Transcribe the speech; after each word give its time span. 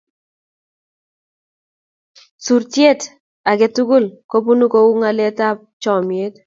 Sirutyet 2.43 3.01
ake 3.51 3.67
tukul 3.75 4.05
kobunun 4.31 4.71
kou 4.73 4.89
ng'alyotap 4.97 5.57
chomyet. 5.81 6.33